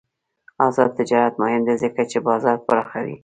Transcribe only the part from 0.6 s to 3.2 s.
آزاد تجارت مهم دی ځکه چې بازار پراخوي.